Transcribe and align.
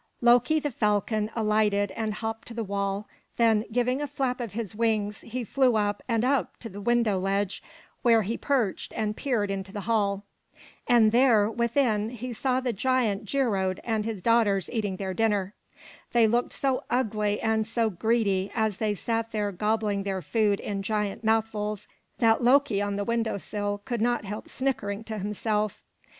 Loki 0.19 0.59
the 0.59 0.71
falcon 0.71 1.29
alighted 1.35 1.91
and 1.91 2.15
hopped 2.15 2.47
to 2.47 2.55
the 2.55 2.63
wall, 2.63 3.07
then 3.37 3.65
giving 3.71 4.01
a 4.01 4.07
flap 4.07 4.39
of 4.41 4.53
his 4.53 4.73
wings 4.73 5.21
he 5.21 5.43
flew 5.43 5.75
up 5.75 6.01
and 6.07 6.25
up 6.25 6.57
to 6.57 6.69
the 6.69 6.81
window 6.81 7.19
ledge, 7.19 7.61
where 8.01 8.23
he 8.23 8.35
perched 8.35 8.93
and 8.95 9.15
peered 9.15 9.51
into 9.51 9.71
the 9.71 9.81
hall. 9.81 10.23
And 10.87 11.11
there 11.11 11.51
within 11.51 12.09
he 12.09 12.33
saw 12.33 12.59
the 12.59 12.73
giant 12.73 13.25
Geirröd 13.25 13.79
with 13.85 14.05
his 14.05 14.23
daughters 14.23 14.71
eating 14.71 14.95
their 14.95 15.13
dinner. 15.13 15.53
They 16.13 16.25
looked 16.27 16.53
so 16.53 16.83
ugly 16.89 17.39
and 17.39 17.67
so 17.67 17.91
greedy, 17.91 18.51
as 18.55 18.77
they 18.77 18.95
sat 18.95 19.31
there 19.31 19.51
gobbling 19.51 20.01
their 20.01 20.23
food 20.23 20.59
in 20.59 20.81
giant 20.81 21.23
mouthfuls, 21.23 21.87
that 22.17 22.41
Loki 22.41 22.81
on 22.81 22.95
the 22.95 23.03
window 23.05 23.37
sill 23.37 23.83
could 23.85 24.01
not 24.01 24.25
help 24.25 24.47
snickering 24.49 25.03
to 25.03 25.19
himself. 25.19 25.83